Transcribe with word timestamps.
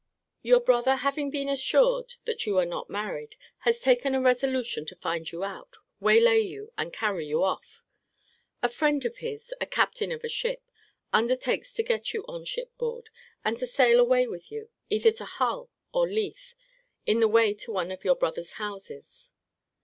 Your 0.41 0.59
brother 0.59 0.95
having 0.95 1.29
been 1.29 1.47
assured 1.47 2.15
that 2.25 2.47
you 2.47 2.57
are 2.57 2.65
not 2.65 2.89
married, 2.89 3.35
has 3.59 3.81
taken 3.81 4.15
a 4.15 4.19
resolution 4.19 4.83
to 4.87 4.95
find 4.95 5.31
you 5.31 5.43
out, 5.43 5.75
waylay 5.99 6.39
you, 6.39 6.73
and 6.75 6.91
carry 6.91 7.27
you 7.27 7.43
off. 7.43 7.83
A 8.63 8.69
friend 8.69 9.05
of 9.05 9.17
his, 9.17 9.53
a 9.61 9.67
captain 9.67 10.11
of 10.11 10.23
a 10.23 10.27
ship, 10.27 10.63
undertakes 11.13 11.71
to 11.75 11.83
get 11.83 12.15
you 12.15 12.25
on 12.27 12.45
ship 12.45 12.75
board, 12.79 13.11
and 13.45 13.59
to 13.59 13.67
sail 13.67 13.99
away 13.99 14.25
with 14.25 14.51
you, 14.51 14.71
either 14.89 15.11
to 15.11 15.25
Hull 15.25 15.69
or 15.93 16.09
Leith, 16.09 16.55
in 17.05 17.19
the 17.19 17.27
way 17.27 17.53
to 17.53 17.71
one 17.71 17.91
of 17.91 18.03
your 18.03 18.15
brother's 18.15 18.53
houses. 18.53 19.33